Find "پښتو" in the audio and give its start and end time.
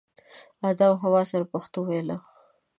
1.53-1.79